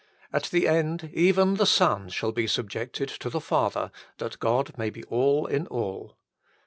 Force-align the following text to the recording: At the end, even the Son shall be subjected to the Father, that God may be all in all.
At 0.33 0.45
the 0.45 0.67
end, 0.67 1.11
even 1.13 1.57
the 1.57 1.67
Son 1.67 2.09
shall 2.09 2.31
be 2.31 2.47
subjected 2.47 3.07
to 3.09 3.29
the 3.29 3.39
Father, 3.39 3.91
that 4.17 4.39
God 4.39 4.75
may 4.75 4.89
be 4.89 5.03
all 5.03 5.45
in 5.45 5.67
all. 5.67 6.17